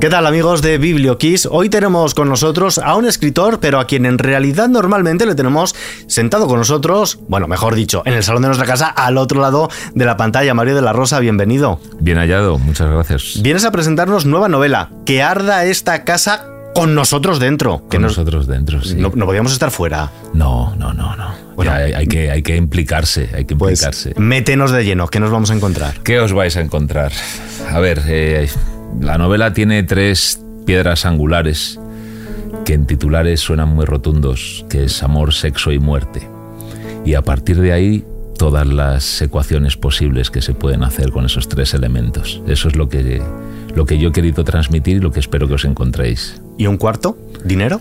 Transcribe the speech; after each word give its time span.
¿Qué 0.00 0.10
tal 0.10 0.26
amigos 0.26 0.60
de 0.60 0.76
BiblioKiss? 0.76 1.48
Hoy 1.50 1.70
tenemos 1.70 2.14
con 2.14 2.28
nosotros 2.28 2.76
a 2.78 2.94
un 2.94 3.06
escritor, 3.06 3.58
pero 3.60 3.80
a 3.80 3.86
quien 3.86 4.04
en 4.04 4.18
realidad 4.18 4.68
normalmente 4.68 5.24
le 5.24 5.34
tenemos 5.34 5.74
sentado 6.06 6.46
con 6.46 6.58
nosotros, 6.58 7.20
bueno, 7.28 7.48
mejor 7.48 7.74
dicho, 7.74 8.02
en 8.04 8.12
el 8.12 8.22
salón 8.22 8.42
de 8.42 8.48
nuestra 8.48 8.66
casa, 8.66 8.88
al 8.88 9.16
otro 9.16 9.40
lado 9.40 9.70
de 9.94 10.04
la 10.04 10.18
pantalla. 10.18 10.52
Mario 10.52 10.74
de 10.74 10.82
la 10.82 10.92
Rosa, 10.92 11.20
bienvenido. 11.20 11.80
Bien 12.00 12.18
hallado, 12.18 12.58
muchas 12.58 12.90
gracias. 12.90 13.40
Vienes 13.42 13.64
a 13.64 13.72
presentarnos 13.72 14.26
nueva 14.26 14.48
novela, 14.48 14.90
Que 15.06 15.22
arda 15.22 15.64
esta 15.64 16.04
casa 16.04 16.48
con 16.74 16.94
nosotros 16.94 17.38
dentro. 17.38 17.88
Que 17.88 17.98
nosotros 17.98 18.46
dentro, 18.46 18.82
sí. 18.82 18.96
No, 18.96 19.10
podíamos 19.10 19.52
estar 19.52 19.70
fuera. 19.70 20.10
No, 20.34 20.74
no, 20.76 20.92
no, 20.92 21.16
no. 21.16 21.32
Bueno, 21.56 21.72
hay, 21.72 22.06
que, 22.08 22.30
hay 22.30 22.42
que 22.42 22.56
implicarse, 22.56 23.30
hay 23.34 23.44
que 23.46 23.56
pues 23.56 23.80
implicarse. 23.80 24.12
métenos 24.20 24.70
de 24.70 24.84
lleno, 24.84 25.06
¿qué 25.06 25.20
nos 25.20 25.30
vamos 25.30 25.50
a 25.50 25.54
encontrar? 25.54 25.94
¿Qué 26.02 26.18
os 26.20 26.32
vais 26.32 26.56
a 26.56 26.60
encontrar? 26.60 27.12
A 27.70 27.78
ver, 27.78 28.02
eh, 28.06 28.48
la 29.00 29.18
novela 29.18 29.52
tiene 29.52 29.82
tres 29.82 30.40
piedras 30.66 31.04
angulares 31.04 31.78
que 32.64 32.74
en 32.74 32.86
titulares 32.86 33.40
suenan 33.40 33.68
muy 33.68 33.84
rotundos, 33.84 34.64
que 34.70 34.84
es 34.84 35.02
amor, 35.02 35.34
sexo 35.34 35.72
y 35.72 35.78
muerte. 35.78 36.26
Y 37.04 37.14
a 37.14 37.22
partir 37.22 37.60
de 37.60 37.72
ahí 37.72 38.04
todas 38.38 38.66
las 38.66 39.20
ecuaciones 39.22 39.76
posibles 39.76 40.30
que 40.30 40.42
se 40.42 40.54
pueden 40.54 40.82
hacer 40.82 41.10
con 41.10 41.26
esos 41.26 41.48
tres 41.48 41.74
elementos. 41.74 42.42
Eso 42.46 42.68
es 42.68 42.76
lo 42.76 42.88
que, 42.88 43.22
lo 43.74 43.86
que 43.86 43.98
yo 43.98 44.08
he 44.08 44.12
querido 44.12 44.44
transmitir 44.44 44.96
y 44.96 45.00
lo 45.00 45.10
que 45.10 45.20
espero 45.20 45.48
que 45.48 45.54
os 45.54 45.64
encontréis. 45.64 46.40
¿Y 46.58 46.66
un 46.66 46.76
cuarto? 46.76 47.16
¿Dinero? 47.44 47.80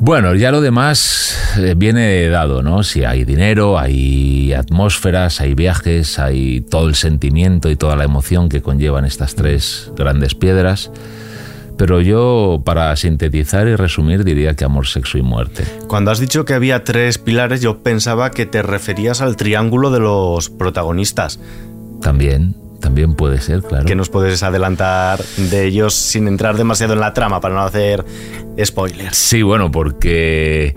Bueno, 0.00 0.34
ya 0.36 0.52
lo 0.52 0.60
demás 0.60 1.36
eh, 1.58 1.74
viene 1.76 2.28
dado, 2.28 2.62
¿no? 2.62 2.84
Si 2.84 3.04
hay 3.04 3.24
dinero, 3.24 3.78
hay 3.78 4.52
atmósferas, 4.52 5.40
hay 5.40 5.54
viajes, 5.54 6.20
hay 6.20 6.60
todo 6.60 6.88
el 6.88 6.94
sentimiento 6.94 7.68
y 7.68 7.76
toda 7.76 7.96
la 7.96 8.04
emoción 8.04 8.48
que 8.48 8.62
conllevan 8.62 9.04
estas 9.04 9.34
tres 9.34 9.90
grandes 9.96 10.36
piedras. 10.36 10.92
Pero 11.76 12.00
yo, 12.00 12.62
para 12.64 12.94
sintetizar 12.96 13.66
y 13.66 13.74
resumir, 13.74 14.24
diría 14.24 14.54
que 14.54 14.64
amor, 14.64 14.86
sexo 14.86 15.18
y 15.18 15.22
muerte. 15.22 15.64
Cuando 15.88 16.10
has 16.10 16.20
dicho 16.20 16.44
que 16.44 16.54
había 16.54 16.84
tres 16.84 17.18
pilares, 17.18 17.60
yo 17.60 17.82
pensaba 17.82 18.30
que 18.30 18.46
te 18.46 18.62
referías 18.62 19.20
al 19.20 19.36
triángulo 19.36 19.90
de 19.90 20.00
los 20.00 20.48
protagonistas. 20.48 21.40
También, 22.00 22.54
también 22.80 23.14
puede 23.14 23.40
ser, 23.40 23.62
claro. 23.62 23.84
¿Qué 23.84 23.94
nos 23.94 24.08
puedes 24.08 24.42
adelantar 24.42 25.22
de 25.36 25.66
ellos 25.66 25.94
sin 25.94 26.28
entrar 26.28 26.56
demasiado 26.56 26.94
en 26.94 27.00
la 27.00 27.12
trama 27.12 27.40
para 27.40 27.54
no 27.54 27.62
hacer 27.62 28.04
spoilers? 28.64 29.16
Sí, 29.16 29.42
bueno, 29.42 29.70
porque 29.70 30.74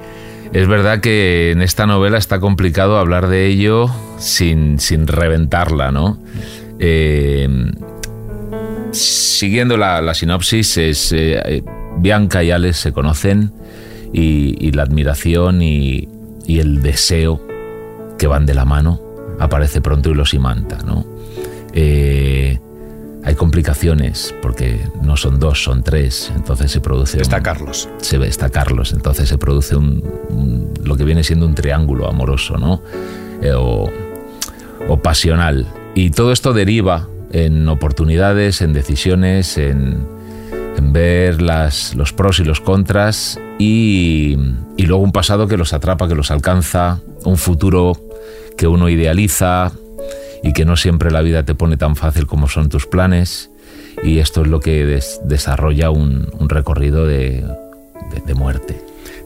es 0.53 0.67
verdad 0.67 0.99
que 0.99 1.51
en 1.51 1.61
esta 1.61 1.85
novela 1.85 2.17
está 2.17 2.39
complicado 2.39 2.97
hablar 2.97 3.27
de 3.27 3.47
ello 3.47 3.89
sin, 4.17 4.79
sin 4.79 5.07
reventarla, 5.07 5.91
¿no? 5.91 6.17
Eh, 6.79 7.47
siguiendo 8.91 9.77
la, 9.77 10.13
sinopsis, 10.13 10.77
es, 10.77 11.11
eh, 11.13 11.63
Bianca 11.97 12.43
y 12.43 12.51
Alex 12.51 12.77
se 12.77 12.91
conocen 12.91 13.51
y, 14.11 14.71
la 14.71 14.83
admiración 14.83 15.61
y, 15.61 16.09
y, 16.45 16.59
el 16.59 16.81
deseo 16.81 17.41
que 18.17 18.27
van 18.27 18.45
de 18.45 18.53
la 18.53 18.65
mano 18.65 18.99
aparece 19.39 19.81
pronto 19.81 20.09
y 20.09 20.13
los 20.13 20.33
imanta, 20.33 20.79
¿no? 20.85 21.05
Eh, 21.73 22.59
hay 23.23 23.35
complicaciones 23.35 24.33
porque 24.41 24.79
no 25.03 25.15
son 25.15 25.39
dos, 25.39 25.63
son 25.63 25.83
tres, 25.83 26.31
entonces 26.35 26.71
se 26.71 26.81
produce... 26.81 27.21
Está 27.21 27.43
Carlos. 27.43 27.87
Se 27.97 28.17
ve, 28.17 28.27
está 28.27 28.49
Carlos, 28.49 28.93
entonces 28.93 29.29
se 29.29 29.37
produce 29.37 29.75
un, 29.75 30.73
lo 30.83 30.95
que 30.95 31.03
viene 31.03 31.23
siendo 31.23 31.45
un 31.45 31.53
triángulo 31.53 32.09
amoroso, 32.09 32.57
¿no? 32.57 32.81
Eh, 33.41 33.53
o, 33.55 33.89
pasional. 35.03 35.67
Y 35.95 36.09
todo 36.09 36.31
esto 36.31 36.51
deriva 36.51 37.07
en 37.31 37.69
oportunidades, 37.69 38.61
en 38.61 38.73
decisiones, 38.73 39.57
en, 39.57 40.05
en 40.75 40.93
ver 40.93 41.41
las, 41.41 41.95
los 41.95 42.11
pros 42.11 42.39
y 42.39 42.43
los 42.43 42.59
contras 42.59 43.39
y, 43.57 44.37
y 44.75 44.85
luego 44.85 45.01
un 45.01 45.13
pasado 45.13 45.47
que 45.47 45.55
los 45.55 45.73
atrapa, 45.73 46.09
que 46.09 46.15
los 46.15 46.29
alcanza, 46.29 46.99
un 47.23 47.37
futuro 47.37 47.93
que 48.57 48.67
uno 48.67 48.89
idealiza, 48.89 49.71
y 50.43 50.53
que 50.53 50.65
no 50.65 50.75
siempre 50.75 51.11
la 51.11 51.21
vida 51.21 51.43
te 51.43 51.55
pone 51.55 51.77
tan 51.77 51.95
fácil 51.95 52.27
como 52.27 52.47
son 52.47 52.69
tus 52.69 52.87
planes 52.87 53.51
y 54.03 54.19
esto 54.19 54.41
es 54.41 54.47
lo 54.47 54.59
que 54.59 54.99
desarrolla 55.23 55.89
un, 55.89 56.27
recorrido 56.49 57.05
de, 57.05 57.45
muerte. 58.35 58.81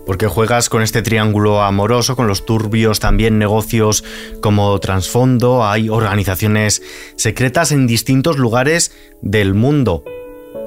Porque 0.05 0.27
juegas 0.27 0.69
con 0.69 0.81
este 0.83 1.01
triángulo 1.01 1.61
amoroso, 1.61 2.15
con 2.15 2.27
los 2.27 2.45
turbios 2.45 2.99
también 2.99 3.39
negocios 3.39 4.03
como 4.41 4.77
trasfondo, 4.79 5.65
hay 5.65 5.89
organizaciones 5.89 6.83
secretas 7.15 7.71
en 7.71 7.87
distintos 7.87 8.37
lugares 8.37 8.91
del 9.21 9.53
mundo. 9.53 10.03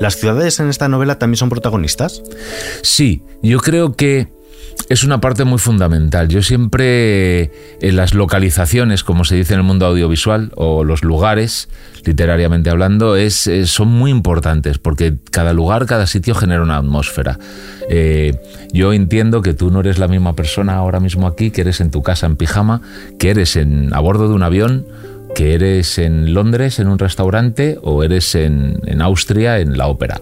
¿Las 0.01 0.17
ciudades 0.17 0.59
en 0.61 0.69
esta 0.69 0.89
novela 0.89 1.19
también 1.19 1.39
son 1.39 1.51
protagonistas? 1.51 2.23
Sí, 2.83 3.23
yo 3.43 3.59
creo 3.59 3.95
que 3.95 4.29
es 4.89 5.05
una 5.05 5.21
parte 5.21 5.45
muy 5.45 5.59
fundamental. 5.59 6.29
Yo 6.29 6.43
siempre 6.43 7.51
en 7.81 7.97
las 7.97 8.15
localizaciones, 8.15 9.05
como 9.05 9.25
se 9.25 9.37
dice 9.37 9.55
en 9.55 9.61
el 9.61 9.67
mundo 9.67 9.87
audiovisual, 9.87 10.53
o 10.57 10.83
los 10.83 11.05
lugares, 11.05 11.69
literariamente 12.05 12.71
hablando, 12.71 13.17
eh, 13.17 13.31
son 13.31 13.89
muy 13.89 14.11
importantes 14.11 14.79
porque 14.79 15.17
cada 15.31 15.53
lugar, 15.53 15.87
cada 15.87 16.07
sitio 16.07 16.35
genera 16.35 16.63
una 16.63 16.79
atmósfera. 16.79 17.39
Eh, 17.91 18.35
yo 18.73 18.93
entiendo 18.93 19.43
que 19.43 19.53
tú 19.53 19.71
no 19.71 19.81
eres 19.81 19.99
la 19.99 20.09
misma 20.09 20.35
persona 20.35 20.75
ahora 20.77 21.01
mismo 21.01 21.27
aquí, 21.27 21.51
que 21.51 21.63
eres 21.63 21.81
en 21.81 21.91
tu 21.91 22.03
casa 22.03 22.27
en 22.27 22.37
pijama, 22.37 22.81
que 23.19 23.31
eres 23.31 23.57
en, 23.57 23.93
a 23.93 24.01
bordo 24.01 24.29
de 24.29 24.35
un 24.35 24.43
avión, 24.43 24.87
que 25.35 25.55
eres 25.55 25.99
en 25.99 26.33
Londres 26.33 26.79
en 26.79 26.89
un 26.89 26.99
restaurante 26.99 27.79
o 27.83 28.03
eres 28.03 28.35
en, 28.35 28.81
en 28.87 29.03
Austria 29.03 29.59
en 29.59 29.77
la 29.77 29.87
ópera. 29.87 30.21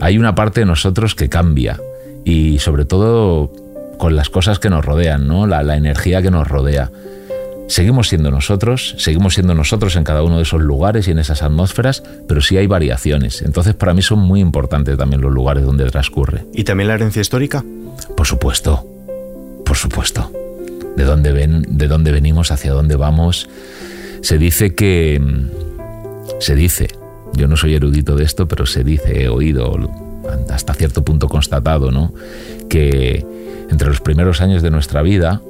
Hay 0.00 0.18
una 0.18 0.34
parte 0.34 0.60
de 0.60 0.66
nosotros 0.66 1.14
que 1.14 1.28
cambia 1.28 1.80
y 2.24 2.58
sobre 2.58 2.84
todo 2.84 3.52
con 3.98 4.16
las 4.16 4.30
cosas 4.30 4.58
que 4.58 4.70
nos 4.70 4.84
rodean, 4.84 5.26
¿no? 5.26 5.46
la, 5.46 5.76
energía 5.76 6.22
que 6.22 6.30
nos 6.30 6.46
rodea. 6.48 6.90
Seguimos 7.68 8.08
siendo 8.08 8.30
nosotros, 8.30 8.94
seguimos 8.98 9.34
siendo 9.34 9.54
nosotros 9.54 9.96
en 9.96 10.04
cada 10.04 10.22
uno 10.22 10.36
de 10.36 10.44
esos 10.44 10.60
lugares 10.60 11.08
y 11.08 11.10
en 11.10 11.18
esas 11.18 11.42
atmósferas, 11.42 12.02
pero 12.28 12.40
sí 12.40 12.56
hay 12.56 12.68
variaciones. 12.68 13.42
Entonces 13.42 13.74
para 13.74 13.92
mí 13.92 14.02
son 14.02 14.20
muy 14.20 14.40
importantes 14.40 14.96
también 14.96 15.20
los 15.20 15.32
lugares 15.32 15.64
donde 15.64 15.84
transcurre. 15.90 16.44
¿Y 16.52 16.62
también 16.62 16.88
la 16.88 16.94
herencia 16.94 17.20
histórica? 17.20 17.64
Por 18.16 18.26
supuesto, 18.26 18.86
por 19.64 19.76
supuesto. 19.76 20.30
De 20.96 21.04
dónde, 21.04 21.32
ven, 21.32 21.66
de 21.68 21.88
dónde 21.88 22.12
venimos, 22.12 22.50
hacia 22.52 22.72
dónde 22.72 22.96
vamos. 22.96 23.48
Se 24.22 24.38
dice 24.38 24.74
que... 24.74 25.20
Se 26.40 26.54
dice, 26.54 26.88
yo 27.34 27.48
no 27.48 27.56
soy 27.56 27.74
erudito 27.74 28.16
de 28.16 28.24
esto, 28.24 28.48
pero 28.48 28.66
se 28.66 28.82
dice, 28.84 29.24
he 29.24 29.28
oído 29.28 29.76
hasta 30.50 30.74
cierto 30.74 31.02
punto 31.02 31.28
constatado, 31.28 31.90
¿no? 31.90 32.12
Que 32.68 33.24
entre 33.70 33.88
los 33.88 34.00
primeros 34.00 34.40
años 34.40 34.62
de 34.62 34.70
nuestra 34.70 35.02
vida 35.02 35.40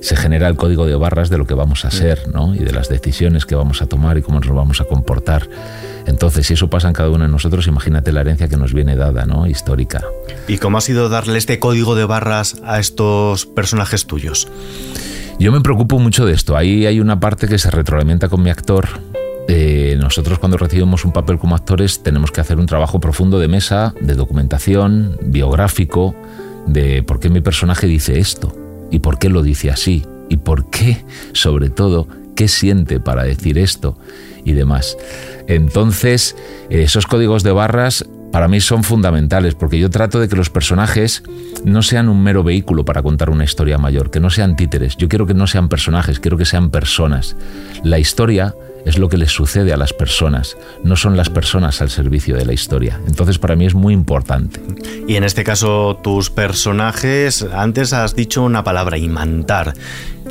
se 0.00 0.16
genera 0.16 0.48
el 0.48 0.56
código 0.56 0.86
de 0.86 0.94
barras 0.94 1.28
de 1.28 1.38
lo 1.38 1.46
que 1.46 1.54
vamos 1.54 1.84
a 1.84 1.90
ser, 1.90 2.28
¿no? 2.32 2.54
Y 2.54 2.58
de 2.58 2.72
las 2.72 2.88
decisiones 2.88 3.44
que 3.44 3.54
vamos 3.54 3.82
a 3.82 3.86
tomar 3.86 4.16
y 4.16 4.22
cómo 4.22 4.40
nos 4.40 4.54
vamos 4.54 4.80
a 4.80 4.84
comportar. 4.84 5.48
Entonces, 6.06 6.46
si 6.46 6.54
eso 6.54 6.70
pasa 6.70 6.88
en 6.88 6.94
cada 6.94 7.10
uno 7.10 7.24
de 7.24 7.30
nosotros, 7.30 7.66
imagínate 7.66 8.12
la 8.12 8.22
herencia 8.22 8.48
que 8.48 8.56
nos 8.56 8.72
viene 8.72 8.96
dada, 8.96 9.26
¿no? 9.26 9.46
Histórica. 9.46 10.02
¿Y 10.48 10.58
cómo 10.58 10.78
ha 10.78 10.80
sido 10.80 11.08
darle 11.08 11.38
este 11.38 11.58
código 11.58 11.94
de 11.94 12.06
barras 12.06 12.56
a 12.64 12.80
estos 12.80 13.44
personajes 13.44 14.06
tuyos? 14.06 14.48
Yo 15.38 15.52
me 15.52 15.60
preocupo 15.60 15.98
mucho 15.98 16.24
de 16.24 16.32
esto. 16.32 16.56
Ahí 16.56 16.86
hay 16.86 17.00
una 17.00 17.20
parte 17.20 17.46
que 17.46 17.58
se 17.58 17.70
retroalimenta 17.70 18.28
con 18.28 18.42
mi 18.42 18.50
actor. 18.50 18.88
Eh, 19.52 19.96
nosotros 19.98 20.38
cuando 20.38 20.56
recibimos 20.58 21.04
un 21.04 21.10
papel 21.10 21.36
como 21.36 21.56
actores 21.56 22.04
tenemos 22.04 22.30
que 22.30 22.40
hacer 22.40 22.60
un 22.60 22.66
trabajo 22.66 23.00
profundo 23.00 23.40
de 23.40 23.48
mesa, 23.48 23.94
de 24.00 24.14
documentación, 24.14 25.18
biográfico, 25.24 26.14
de 26.68 27.02
por 27.02 27.18
qué 27.18 27.30
mi 27.30 27.40
personaje 27.40 27.88
dice 27.88 28.20
esto 28.20 28.54
y 28.92 29.00
por 29.00 29.18
qué 29.18 29.28
lo 29.28 29.42
dice 29.42 29.68
así 29.68 30.06
y 30.28 30.36
por 30.36 30.70
qué, 30.70 31.04
sobre 31.32 31.68
todo, 31.68 32.06
qué 32.36 32.46
siente 32.46 33.00
para 33.00 33.24
decir 33.24 33.58
esto 33.58 33.98
y 34.44 34.52
demás. 34.52 34.96
Entonces, 35.48 36.36
esos 36.68 37.08
códigos 37.08 37.42
de 37.42 37.50
barras 37.50 38.04
para 38.30 38.46
mí 38.46 38.60
son 38.60 38.84
fundamentales 38.84 39.56
porque 39.56 39.80
yo 39.80 39.90
trato 39.90 40.20
de 40.20 40.28
que 40.28 40.36
los 40.36 40.48
personajes 40.48 41.24
no 41.64 41.82
sean 41.82 42.08
un 42.08 42.22
mero 42.22 42.44
vehículo 42.44 42.84
para 42.84 43.02
contar 43.02 43.30
una 43.30 43.42
historia 43.42 43.78
mayor, 43.78 44.12
que 44.12 44.20
no 44.20 44.30
sean 44.30 44.54
títeres. 44.54 44.96
Yo 44.96 45.08
quiero 45.08 45.26
que 45.26 45.34
no 45.34 45.48
sean 45.48 45.68
personajes, 45.68 46.20
quiero 46.20 46.36
que 46.36 46.44
sean 46.44 46.70
personas. 46.70 47.34
La 47.82 47.98
historia 47.98 48.54
es 48.84 48.98
lo 48.98 49.08
que 49.08 49.16
les 49.16 49.30
sucede 49.30 49.72
a 49.72 49.76
las 49.76 49.92
personas, 49.92 50.56
no 50.82 50.96
son 50.96 51.16
las 51.16 51.30
personas 51.30 51.80
al 51.80 51.90
servicio 51.90 52.36
de 52.36 52.46
la 52.46 52.52
historia. 52.52 53.00
Entonces 53.06 53.38
para 53.38 53.56
mí 53.56 53.66
es 53.66 53.74
muy 53.74 53.94
importante. 53.94 54.60
Y 55.06 55.16
en 55.16 55.24
este 55.24 55.44
caso 55.44 55.98
tus 56.02 56.30
personajes, 56.30 57.46
antes 57.52 57.92
has 57.92 58.14
dicho 58.14 58.42
una 58.42 58.64
palabra, 58.64 58.98
imantar. 58.98 59.74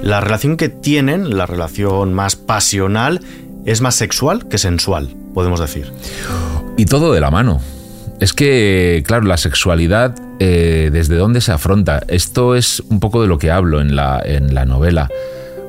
La 0.01 0.21
relación 0.21 0.57
que 0.57 0.69
tienen, 0.69 1.37
la 1.37 1.45
relación 1.45 2.13
más 2.13 2.35
pasional, 2.35 3.21
es 3.65 3.81
más 3.81 3.95
sexual 3.95 4.47
que 4.47 4.57
sensual, 4.57 5.09
podemos 5.33 5.59
decir. 5.59 5.91
Y 6.77 6.85
todo 6.85 7.11
de 7.13 7.19
la 7.19 7.31
mano. 7.31 7.59
Es 8.19 8.33
que, 8.33 9.01
claro, 9.05 9.25
la 9.25 9.37
sexualidad, 9.37 10.13
eh, 10.39 10.89
¿desde 10.91 11.15
dónde 11.15 11.39
se 11.39 11.53
afronta? 11.53 12.01
Esto 12.09 12.55
es 12.55 12.81
un 12.89 12.99
poco 12.99 13.21
de 13.21 13.27
lo 13.27 13.37
que 13.37 13.49
hablo 13.49 13.79
en 13.79 13.95
la, 13.95 14.21
en 14.23 14.53
la 14.53 14.65
novela, 14.65 15.09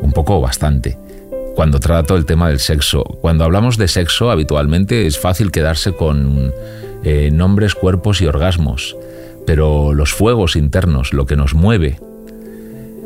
un 0.03 0.12
poco 0.12 0.41
bastante 0.41 0.99
cuando 1.55 1.81
trato 1.81 2.17
el 2.17 2.26
tema 2.26 2.49
del 2.49 2.61
sexo. 2.61 3.02
Cuando 3.05 3.44
hablamos 3.44 3.76
de 3.76 3.88
sexo, 3.88 4.31
habitualmente 4.31 5.06
es 5.06 5.19
fácil 5.19 5.50
quedarse 5.50 5.93
con 5.93 6.52
eh, 7.05 7.31
nombres, 7.32 7.75
cuerpos 7.75 8.20
y 8.20 8.26
orgasmos, 8.26 8.97
pero 9.47 9.94
los 9.94 10.12
fuegos 10.12 10.56
internos, 10.56 11.12
lo 11.12 11.26
que 11.26 11.37
nos 11.37 11.55
mueve 11.55 11.99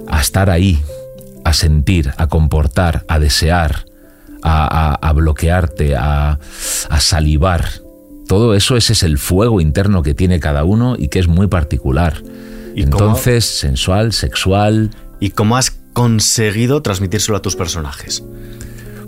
a 0.07 0.21
estar 0.21 0.51
ahí, 0.51 0.83
a 1.45 1.53
sentir, 1.53 2.13
a 2.17 2.29
comportar, 2.29 3.05
a 3.09 3.19
desear, 3.19 3.87
a, 4.43 5.13
bloquearte, 5.15 5.97
a, 5.97 6.39
a 6.91 7.01
salivar, 7.01 7.65
todo 8.27 8.55
eso 8.55 8.77
ese 8.77 8.95
es 8.95 9.03
el 9.03 9.19
fuego 9.19 9.61
interno 9.61 10.03
que 10.03 10.15
tiene 10.15 10.41
cada 10.41 10.65
uno 10.65 10.97
y 10.99 11.09
que 11.09 11.19
es 11.19 11.29
muy 11.29 11.47
particular. 11.47 12.23
¿Y 12.75 12.83
Entonces, 12.83 13.45
sensual, 13.45 14.13
sexual. 14.13 14.91
¿Y 15.21 15.31
cómo 15.31 15.57
has 15.57 15.77
conseguido 15.95 16.83
transmitírselo 16.83 17.39
a 17.39 17.43
tus 17.43 17.57
personajes? 17.57 18.23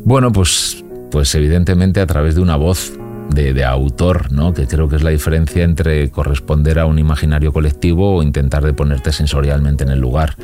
Bueno, 0.04 0.32
pues, 0.32 0.82
pues 1.10 1.34
evidentemente 1.34 2.00
a 2.00 2.06
través 2.06 2.36
de 2.36 2.40
una 2.40 2.56
voz 2.56 2.92
de, 3.28 3.64
autor, 3.64 4.32
¿no? 4.32 4.54
que 4.54 4.66
creo 4.66 4.88
que 4.88 4.96
es 4.96 5.02
la 5.02 5.10
diferencia 5.10 5.64
entre 5.64 6.10
corresponder 6.10 6.78
a 6.78 6.86
un 6.86 6.98
imaginario 6.98 7.52
colectivo 7.52 8.16
o 8.16 8.22
intentar 8.22 8.64
de 8.64 8.72
ponerte 8.72 9.12
sensorialmente 9.12 9.84
en 9.84 9.90
el 9.90 10.00
lugar. 10.00 10.36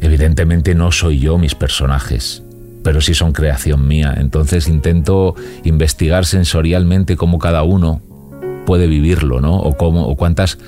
Evidentemente 0.00 0.74
no 0.74 0.92
soy 0.92 1.18
yo 1.18 1.36
mis 1.36 1.54
personajes, 1.54 2.42
pero 2.82 3.00
sí 3.00 3.12
son 3.12 3.32
creación 3.32 3.86
mía. 3.86 4.14
Entonces 4.16 4.68
intento 4.68 5.34
investigar 5.64 6.24
sensorialmente 6.24 7.16
cómo 7.16 7.38
cada 7.38 7.64
uno 7.64 8.00
puede 8.64 8.86
vivirlo, 8.86 9.40
¿no? 9.40 9.56
O, 9.56 9.76
cómo, 9.76 10.06
o 10.06 10.16
cuántas 10.16 10.58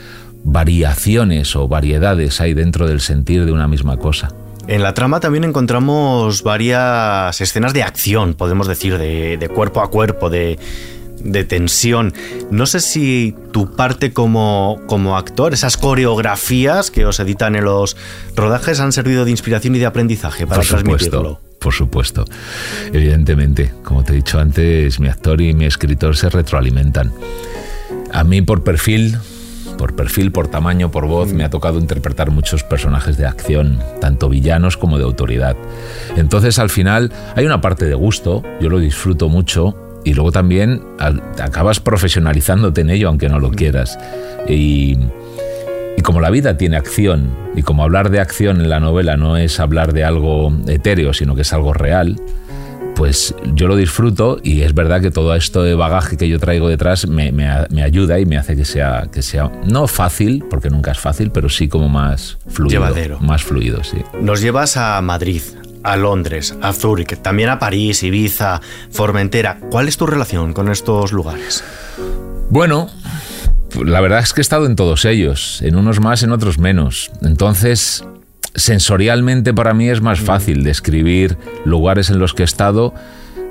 variaciones 0.44 1.54
o 1.56 1.68
variedades 1.68 2.40
hay 2.40 2.52
dentro 2.52 2.88
del 2.88 3.00
sentir 3.00 3.46
de 3.46 3.52
una 3.52 3.68
misma 3.68 3.96
cosa. 3.96 4.34
En 4.68 4.82
la 4.82 4.94
trama 4.94 5.20
también 5.20 5.44
encontramos 5.44 6.42
varias 6.42 7.40
escenas 7.40 7.74
de 7.74 7.82
acción, 7.82 8.34
podemos 8.34 8.68
decir, 8.68 8.96
de, 8.98 9.50
cuerpo 9.54 9.82
a 9.82 9.90
cuerpo, 9.90 10.30
de, 10.30 10.58
tensión. 11.48 12.14
No 12.50 12.66
sé 12.66 12.80
si 12.80 13.34
tu 13.52 13.74
parte 13.74 14.12
como, 14.12 14.80
como 14.86 15.16
actor, 15.16 15.52
esas 15.52 15.76
coreografías 15.76 16.90
que 16.90 17.04
os 17.04 17.18
editan 17.20 17.56
en 17.56 17.64
los 17.64 17.96
rodajes 18.36 18.80
han 18.80 18.92
servido 18.92 19.24
de 19.24 19.30
inspiración 19.30 19.74
y 19.76 19.78
de 19.78 19.86
aprendizaje 19.86 20.46
para 20.46 20.62
transmitirlo 20.62 21.40
por 21.62 21.72
supuesto. 21.72 22.24
Evidentemente, 22.92 23.72
como 23.84 24.04
te 24.04 24.12
he 24.12 24.16
dicho 24.16 24.38
antes, 24.38 24.98
mi 24.98 25.08
actor 25.08 25.40
y 25.40 25.54
mi 25.54 25.64
escritor 25.64 26.16
se 26.16 26.28
retroalimentan. 26.28 27.12
A 28.12 28.24
mí 28.24 28.42
por 28.42 28.64
perfil, 28.64 29.16
por 29.72 29.94
perfil, 29.94 30.32
por 30.32 30.48
tamaño, 30.48 30.90
por 30.90 31.06
voz, 31.06 31.32
me 31.32 31.44
ha 31.44 31.50
tocado 31.50 31.78
interpretar 31.78 32.30
muchos 32.30 32.64
personajes 32.64 33.16
de 33.16 33.26
acción, 33.26 33.78
tanto 34.00 34.28
villanos 34.28 34.76
como 34.76 34.98
de 34.98 35.04
autoridad. 35.04 35.56
Entonces 36.16 36.58
al 36.58 36.70
final 36.70 37.12
hay 37.34 37.46
una 37.46 37.60
parte 37.60 37.86
de 37.86 37.94
gusto, 37.94 38.42
yo 38.60 38.68
lo 38.68 38.78
disfruto 38.78 39.28
mucho 39.28 39.76
y 40.04 40.14
luego 40.14 40.32
también 40.32 40.82
acabas 41.40 41.80
profesionalizándote 41.80 42.80
en 42.80 42.90
ello 42.90 43.08
aunque 43.08 43.28
no 43.28 43.38
lo 43.38 43.50
quieras. 43.50 43.98
Y 44.48 44.98
y 45.96 46.02
como 46.02 46.20
la 46.20 46.30
vida 46.30 46.56
tiene 46.56 46.76
acción, 46.76 47.30
y 47.54 47.62
como 47.62 47.82
hablar 47.82 48.10
de 48.10 48.20
acción 48.20 48.60
en 48.60 48.70
la 48.70 48.80
novela 48.80 49.16
no 49.16 49.36
es 49.36 49.60
hablar 49.60 49.92
de 49.92 50.04
algo 50.04 50.52
etéreo, 50.66 51.12
sino 51.12 51.34
que 51.34 51.42
es 51.42 51.52
algo 51.52 51.72
real, 51.72 52.18
pues 52.94 53.34
yo 53.54 53.68
lo 53.68 53.76
disfruto 53.76 54.38
y 54.42 54.62
es 54.62 54.74
verdad 54.74 55.00
que 55.00 55.10
todo 55.10 55.34
esto 55.34 55.62
de 55.62 55.74
bagaje 55.74 56.16
que 56.16 56.28
yo 56.28 56.38
traigo 56.38 56.68
detrás 56.68 57.06
me, 57.06 57.32
ayuda 57.82 58.18
y 58.18 58.26
me 58.26 58.36
hace 58.36 58.56
que 58.56 58.64
sea, 58.64 59.08
que 59.12 59.22
sea 59.22 59.50
no 59.64 59.86
fácil, 59.86 60.44
porque 60.48 60.70
nunca 60.70 60.92
es 60.92 60.98
fácil, 60.98 61.30
pero 61.30 61.48
sí 61.48 61.68
como 61.68 61.88
más 61.88 62.38
fluido. 62.48 62.80
Llevadero. 62.80 63.20
Más 63.20 63.42
fluido, 63.42 63.82
sí. 63.84 63.98
Nos 64.20 64.40
llevas 64.40 64.76
a 64.76 65.00
Madrid, 65.00 65.42
a 65.82 65.96
Londres, 65.96 66.56
a 66.62 66.72
Zúrich, 66.72 67.16
también 67.18 67.48
a 67.48 67.58
París, 67.58 68.02
Ibiza, 68.02 68.60
Formentera. 68.90 69.58
¿Cuál 69.70 69.88
es 69.88 69.96
tu 69.96 70.06
relación 70.06 70.52
con 70.52 70.70
estos 70.70 71.12
lugares? 71.12 71.64
Bueno, 72.50 72.88
la 73.84 74.00
verdad 74.00 74.20
es 74.20 74.32
que 74.32 74.40
he 74.40 74.42
estado 74.42 74.66
en 74.66 74.76
todos 74.76 75.04
ellos, 75.04 75.62
en 75.62 75.76
unos 75.76 76.00
más, 76.00 76.22
en 76.22 76.32
otros 76.32 76.58
menos. 76.58 77.10
Entonces, 77.22 78.04
sensorialmente 78.54 79.54
para 79.54 79.74
mí 79.74 79.88
es 79.88 80.00
más 80.00 80.20
fácil 80.20 80.64
describir 80.64 81.36
lugares 81.64 82.10
en 82.10 82.18
los 82.18 82.34
que 82.34 82.42
he 82.42 82.44
estado 82.44 82.94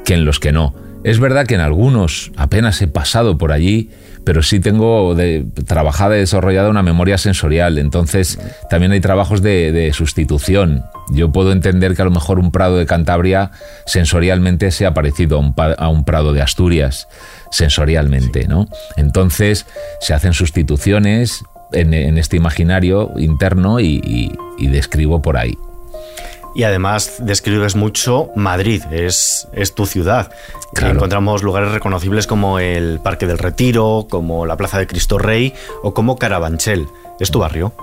que 0.05 0.13
en 0.13 0.25
los 0.25 0.39
que 0.39 0.51
no. 0.51 0.73
Es 1.03 1.19
verdad 1.19 1.47
que 1.47 1.55
en 1.55 1.61
algunos 1.61 2.31
apenas 2.37 2.79
he 2.81 2.87
pasado 2.87 3.37
por 3.37 3.51
allí, 3.51 3.89
pero 4.23 4.43
sí 4.43 4.59
tengo 4.59 5.15
de, 5.15 5.47
trabajada 5.65 6.15
y 6.15 6.19
desarrollada 6.19 6.69
una 6.69 6.83
memoria 6.83 7.17
sensorial. 7.17 7.79
Entonces 7.79 8.39
también 8.69 8.91
hay 8.91 8.99
trabajos 8.99 9.41
de, 9.41 9.91
sustitución. 9.93 10.83
Yo 11.09 11.31
puedo 11.31 11.51
entender 11.51 11.95
que 11.95 12.03
a 12.03 12.05
lo 12.05 12.11
mejor 12.11 12.37
un 12.37 12.51
prado 12.51 12.77
de 12.77 12.85
Cantabria 12.85 13.49
sensorialmente 13.87 14.69
sea 14.69 14.93
parecido 14.93 15.41
a 15.57 15.89
un 15.89 16.05
prado 16.05 16.33
de 16.33 16.41
Asturias 16.41 17.07
sensorialmente, 17.49 18.47
¿no? 18.47 18.67
Entonces 18.95 19.65
se 20.01 20.13
hacen 20.13 20.33
sustituciones 20.33 21.43
en, 21.73 22.17
este 22.17 22.37
imaginario 22.37 23.11
interno 23.17 23.79
y, 23.79 24.31
describo 24.59 25.21
por 25.21 25.37
ahí. 25.37 25.57
Y 26.53 26.63
además 26.63 27.15
describes 27.19 27.75
mucho 27.75 28.29
Madrid, 28.35 28.83
es, 28.91 29.47
es 29.53 29.73
tu 29.73 29.85
ciudad. 29.85 30.31
Encontramos 30.81 31.43
lugares 31.43 31.71
reconocibles 31.71 32.27
como 32.27 32.59
el 32.59 32.99
Parque 32.99 33.25
del 33.25 33.37
Retiro, 33.37 34.07
como 34.09 34.45
la 34.45 34.57
Plaza 34.57 34.77
de 34.77 34.87
Cristo 34.87 35.17
Rey 35.17 35.53
o 35.81 35.93
como 35.93 36.17
Carabanchel. 36.17 36.87
¿Es 37.19 37.31
tu 37.31 37.39
barrio? 37.39 37.73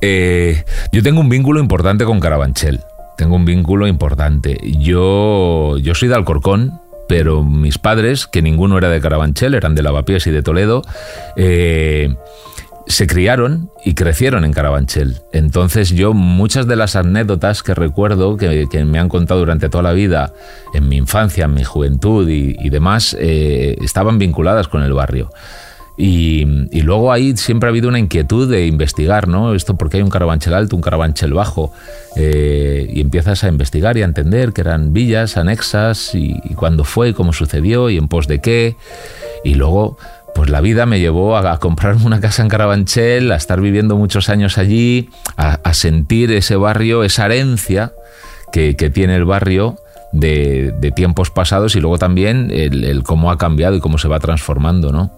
Eh, 0.00 0.64
yo 0.92 1.02
tengo 1.02 1.20
un 1.20 1.28
vínculo 1.28 1.60
importante 1.60 2.04
con 2.04 2.20
Carabanchel. 2.20 2.80
Tengo 3.16 3.36
un 3.36 3.44
vínculo 3.44 3.86
importante. 3.86 4.58
Yo, 4.62 5.76
yo 5.78 5.94
soy 5.94 6.08
de 6.08 6.14
Alcorcón, 6.14 6.80
pero 7.08 7.42
mis 7.42 7.78
padres, 7.78 8.26
que 8.26 8.42
ninguno 8.42 8.78
era 8.78 8.90
de 8.90 9.00
Carabanchel, 9.00 9.54
eran 9.54 9.74
de 9.74 9.82
Lavapiés 9.82 10.26
y 10.26 10.30
de 10.30 10.42
Toledo, 10.42 10.82
eh, 11.36 12.14
se 12.88 13.06
criaron 13.06 13.70
y 13.84 13.94
crecieron 13.94 14.44
en 14.44 14.52
Carabanchel. 14.52 15.18
Entonces 15.32 15.90
yo 15.90 16.14
muchas 16.14 16.66
de 16.66 16.74
las 16.74 16.96
anécdotas 16.96 17.62
que 17.62 17.74
recuerdo 17.74 18.36
que, 18.36 18.66
me 18.84 18.98
han 18.98 19.08
contado 19.08 19.40
durante 19.40 19.68
toda 19.68 19.82
la 19.82 19.92
vida, 19.92 20.32
en 20.74 20.88
mi 20.88 20.96
infancia, 20.96 21.44
en 21.44 21.54
mi 21.54 21.64
juventud 21.64 22.28
y, 22.28 22.68
demás, 22.70 23.16
eh, 23.20 23.76
estaban 23.82 24.18
vinculadas 24.18 24.68
con 24.68 24.82
el 24.82 24.94
barrio. 24.94 25.30
Y, 26.00 26.44
luego 26.82 27.12
ahí 27.12 27.36
siempre 27.36 27.66
ha 27.66 27.70
habido 27.70 27.88
una 27.88 27.98
inquietud 27.98 28.48
de 28.48 28.66
investigar, 28.66 29.26
¿no? 29.26 29.52
Esto 29.54 29.76
porque 29.76 29.96
hay 29.96 30.04
un 30.04 30.10
carabanchel 30.10 30.54
alto, 30.54 30.76
un 30.76 30.82
carabanchel 30.82 31.34
bajo. 31.34 31.72
Eh, 32.14 32.88
y 32.88 33.00
empiezas 33.00 33.42
a 33.42 33.48
investigar 33.48 33.96
y 33.96 34.02
a 34.02 34.04
entender 34.04 34.52
que 34.52 34.60
eran 34.60 34.92
villas 34.92 35.36
anexas 35.36 36.14
y, 36.14 36.38
cuándo 36.54 36.84
fue, 36.84 37.14
cómo 37.14 37.32
sucedió 37.32 37.90
y 37.90 37.98
en 37.98 38.06
pos 38.06 38.28
de 38.28 38.38
qué. 38.38 38.76
Y 39.42 39.54
luego, 39.54 39.98
pues 40.38 40.50
la 40.50 40.60
vida 40.60 40.86
me 40.86 41.00
llevó 41.00 41.36
a, 41.36 41.58
comprarme 41.58 42.06
una 42.06 42.20
casa 42.20 42.42
en 42.42 42.48
Carabanchel, 42.48 43.32
a 43.32 43.34
estar 43.34 43.60
viviendo 43.60 43.96
muchos 43.96 44.28
años 44.28 44.56
allí, 44.56 45.10
a, 45.36 45.74
sentir 45.74 46.30
ese 46.30 46.54
barrio, 46.54 47.02
esa 47.02 47.26
herencia 47.26 47.92
que, 48.52 48.72
tiene 48.94 49.16
el 49.16 49.24
barrio. 49.24 49.80
De, 50.12 50.72
tiempos 50.94 51.30
pasados 51.30 51.74
y 51.74 51.80
luego 51.80 51.98
también 51.98 52.52
el, 52.52 52.84
el 52.84 53.02
cómo 53.02 53.32
ha 53.32 53.36
cambiado 53.36 53.74
y 53.74 53.80
cómo 53.80 53.98
se 53.98 54.06
va 54.06 54.20
transformando, 54.20 54.92
¿no? 54.92 55.10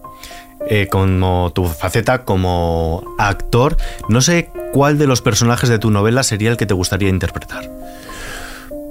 Eh, 0.67 0.89
como 0.91 1.53
tu 1.55 1.67
faceta 1.67 2.25
como 2.25 3.05
actor, 3.19 3.77
no 4.09 4.23
sé 4.23 4.49
cuál 4.73 4.97
de 4.97 5.07
los 5.07 5.21
personajes 5.21 5.69
de 5.69 5.79
tu 5.79 5.91
novela 5.91 6.23
sería 6.23 6.51
el 6.51 6.57
que 6.57 6.65
te 6.65 6.73
gustaría 6.73 7.11
interpretar. 7.11 7.71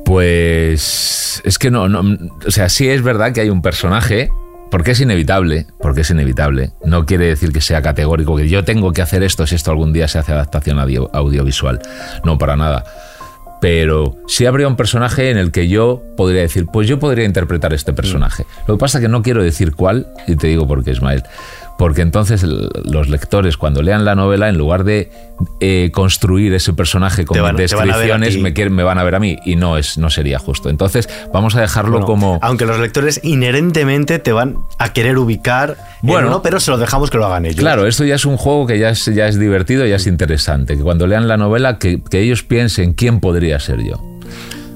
Pues 0.06 1.42
es 1.44 1.58
que 1.58 1.72
no, 1.72 1.90
no, 1.90 2.04
o 2.46 2.52
sea, 2.52 2.70
sí 2.70 2.88
es 2.88 3.02
verdad 3.02 3.34
que 3.34 3.42
hay 3.42 3.50
un 3.50 3.64
personaje, 3.64 4.30
porque 4.72 4.92
es 4.92 5.02
inevitable, 5.02 5.68
porque 5.80 6.02
es 6.02 6.10
inevitable. 6.10 6.72
No 6.86 7.06
quiere 7.06 7.26
decir 7.26 7.52
que 7.52 7.62
sea 7.62 7.82
categórico, 7.82 8.36
que 8.36 8.50
yo 8.50 8.64
tengo 8.64 8.92
que 8.92 9.02
hacer 9.02 9.24
esto 9.24 9.46
si 9.48 9.56
esto 9.56 9.72
algún 9.72 9.94
día 9.94 10.08
se 10.08 10.20
hace 10.20 10.32
adaptación 10.32 10.80
audiovisual. 10.80 11.80
No, 12.24 12.38
para 12.38 12.56
nada. 12.56 12.84
Pero 13.62 14.16
sí 14.28 14.46
habría 14.46 14.68
un 14.68 14.78
personaje 14.78 15.32
en 15.32 15.38
el 15.38 15.52
que 15.52 15.68
yo 15.68 16.02
podría 16.16 16.42
decir, 16.42 16.66
pues 16.72 16.88
yo 16.88 16.98
podría 16.98 17.26
interpretar 17.26 17.74
este 17.74 17.92
personaje. 17.92 18.46
Lo 18.68 18.76
que 18.76 18.80
pasa 18.80 19.00
es 19.00 19.02
que 19.02 19.10
no 19.10 19.22
quiero 19.22 19.44
decir 19.44 19.76
cuál, 19.76 20.08
y 20.28 20.36
te 20.38 20.48
digo 20.48 20.66
por 20.66 20.84
qué, 20.84 20.92
Ismael 20.92 21.24
porque 21.80 22.02
entonces 22.02 22.44
los 22.44 23.08
lectores 23.08 23.56
cuando 23.56 23.82
lean 23.82 24.04
la 24.04 24.14
novela, 24.14 24.50
en 24.50 24.58
lugar 24.58 24.84
de 24.84 25.10
eh, 25.62 25.92
construir 25.94 26.54
ese 26.54 26.74
personaje 26.74 27.24
con 27.24 27.56
descripciones, 27.56 28.38
me, 28.38 28.52
me, 28.70 28.84
van 28.84 28.98
a 28.98 29.04
ver 29.04 29.16
a 29.16 29.20
mí 29.20 29.38
y 29.46 29.56
no, 29.56 29.78
es, 29.78 29.98
no 29.98 30.10
sería 30.10 30.40
justo. 30.40 30.70
Entonces 30.70 31.08
vamos 31.34 31.56
a 31.56 31.62
dejarlo 31.62 32.02
como... 32.02 32.38
Aunque 32.42 32.66
los 32.66 32.78
lectores 32.80 33.22
inherentemente 33.24 34.20
te 34.20 34.34
van 34.34 34.58
a 34.78 34.92
querer 34.92 35.18
ubicar, 35.18 35.78
bueno, 36.02 36.42
pero 36.42 36.60
se 36.60 36.70
lo 36.70 36.78
dejamos 36.78 37.10
que 37.12 37.18
lo 37.18 37.26
hagan 37.26 37.46
ellos. 37.46 37.62
Claro, 37.62 37.88
esto 37.88 38.04
ya 38.04 38.16
es 38.16 38.26
un 38.26 38.36
juego 38.36 38.68
que 38.68 38.78
ya 38.78 38.90
es, 38.90 39.06
ya 39.06 39.30
es 39.30 39.40
divertido, 39.40 39.86
ya 39.86 39.96
es 39.96 40.06
interesante, 40.06 40.76
que 40.76 40.84
cuando 40.84 41.08
lean 41.08 41.30
la 41.30 41.38
novela 41.38 41.80
que, 41.80 42.04
que 42.04 42.20
ellos 42.20 42.44
piensen 42.44 42.92
quién 42.92 43.22
podría 43.22 43.58
ser 43.62 43.82
yo. 43.82 44.09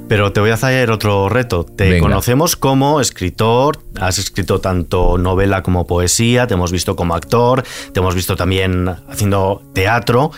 Pero 0.07 0.31
te 0.31 0.39
voy 0.39 0.51
a 0.51 0.55
hacer 0.55 0.91
otro 0.91 1.29
reto. 1.29 1.63
Te 1.63 1.99
conocemos 1.99 2.55
como 2.55 3.01
escritor, 3.01 3.79
has 3.99 4.19
escrito 4.19 4.59
tanto 4.59 5.17
novela 5.17 5.63
como 5.63 5.87
poesía, 5.87 6.45
te 6.45 6.53
hemos 6.53 6.71
visto 6.71 6.95
como 6.95 7.15
actor, 7.15 7.63
te 7.93 7.99
hemos 7.99 8.13
visto 8.13 8.35
también 8.35 8.89
haciendo 9.09 9.63
teatro, 9.73 10.31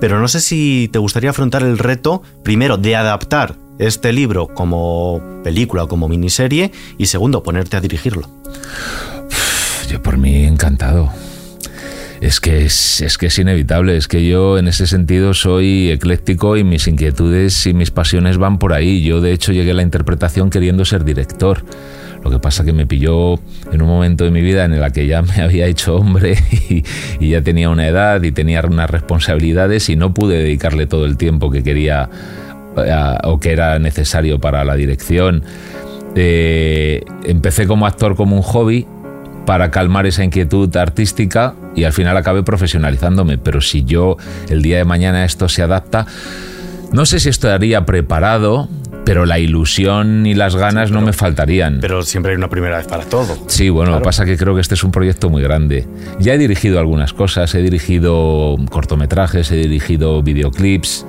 pero 0.00 0.20
no 0.20 0.28
sé 0.28 0.40
si 0.40 0.88
te 0.92 0.98
gustaría 0.98 1.30
afrontar 1.30 1.62
el 1.62 1.78
reto, 1.78 2.22
primero, 2.42 2.76
de 2.76 2.96
adaptar 2.96 3.56
este 3.78 4.12
libro 4.12 4.48
como 4.48 5.20
película 5.42 5.84
o 5.84 5.88
como 5.88 6.08
miniserie 6.08 6.72
y 6.98 7.06
segundo, 7.06 7.42
ponerte 7.42 7.76
a 7.76 7.80
dirigirlo. 7.80 8.28
Yo 9.88 10.02
por 10.02 10.18
mí 10.18 10.44
encantado. 10.44 11.10
Es 12.22 12.38
que 12.38 12.64
es, 12.64 13.18
que 13.18 13.26
es 13.26 13.38
inevitable, 13.40 13.96
es 13.96 14.06
que 14.06 14.24
yo 14.24 14.56
en 14.56 14.68
ese 14.68 14.86
sentido 14.86 15.34
soy 15.34 15.90
ecléctico 15.90 16.56
y 16.56 16.62
mis 16.62 16.86
inquietudes 16.86 17.66
y 17.66 17.74
mis 17.74 17.90
pasiones 17.90 18.38
van 18.38 18.60
por 18.60 18.74
ahí. 18.74 19.02
Yo 19.02 19.20
de 19.20 19.32
hecho 19.32 19.50
llegué 19.50 19.72
a 19.72 19.74
la 19.74 19.82
interpretación 19.82 20.48
queriendo 20.48 20.84
ser 20.84 21.04
director. 21.04 21.64
Lo 22.22 22.30
que 22.30 22.38
pasa 22.38 22.64
que 22.64 22.72
me 22.72 22.86
pilló 22.86 23.40
en 23.72 23.82
un 23.82 23.88
momento 23.88 24.22
de 24.22 24.30
mi 24.30 24.40
vida 24.40 24.64
en 24.64 24.72
el 24.72 24.92
que 24.92 25.08
ya 25.08 25.22
me 25.22 25.34
había 25.42 25.66
hecho 25.66 25.96
hombre 25.96 26.36
y, 27.18 27.28
ya 27.28 27.42
tenía 27.42 27.68
una 27.68 27.88
edad 27.88 28.22
y 28.22 28.30
tenía 28.30 28.62
unas 28.64 28.88
responsabilidades 28.88 29.88
y 29.88 29.96
no 29.96 30.14
pude 30.14 30.38
dedicarle 30.38 30.86
todo 30.86 31.06
el 31.06 31.16
tiempo 31.16 31.50
que 31.50 31.64
quería 31.64 32.08
eh, 32.76 33.18
o 33.24 33.40
que 33.40 33.50
era 33.50 33.80
necesario 33.80 34.40
para 34.40 34.64
la 34.64 34.76
dirección. 34.76 35.42
Eh, 36.14 37.02
empecé 37.24 37.66
como 37.66 37.84
actor 37.84 38.14
como 38.14 38.36
un 38.36 38.42
hobby 38.42 38.86
para 39.46 39.70
calmar 39.70 40.06
esa 40.06 40.24
inquietud 40.24 40.74
artística 40.76 41.54
y 41.74 41.84
al 41.84 41.92
final 41.92 42.16
acabé 42.16 42.42
profesionalizándome. 42.42 43.38
Pero 43.38 43.60
si 43.60 43.84
yo 43.84 44.16
el 44.48 44.62
día 44.62 44.78
de 44.78 44.84
mañana 44.84 45.24
esto 45.24 45.48
se 45.48 45.62
adapta, 45.62 46.06
no 46.92 47.06
sé 47.06 47.20
si 47.20 47.28
estaría 47.28 47.84
preparado, 47.86 48.68
pero 49.04 49.26
la 49.26 49.38
ilusión 49.38 50.26
y 50.26 50.34
las 50.34 50.56
ganas 50.56 50.90
no 50.90 51.00
me 51.00 51.12
faltarían. 51.12 51.78
Pero 51.80 52.02
siempre 52.02 52.32
hay 52.32 52.36
una 52.36 52.48
primera 52.48 52.76
vez 52.78 52.86
para 52.86 53.04
todo. 53.04 53.36
Sí, 53.46 53.70
bueno, 53.70 53.92
lo 53.92 53.98
que 53.98 54.04
pasa 54.04 54.24
es 54.24 54.30
que 54.30 54.36
creo 54.36 54.54
que 54.54 54.60
este 54.60 54.74
es 54.74 54.84
un 54.84 54.92
proyecto 54.92 55.28
muy 55.28 55.42
grande. 55.42 55.86
Ya 56.18 56.34
he 56.34 56.38
dirigido 56.38 56.78
algunas 56.78 57.12
cosas, 57.12 57.54
he 57.54 57.62
dirigido 57.62 58.56
cortometrajes, 58.70 59.50
he 59.50 59.56
dirigido 59.56 60.22
videoclips 60.22 61.06